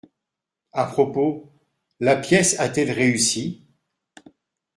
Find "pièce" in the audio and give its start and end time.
2.15-2.59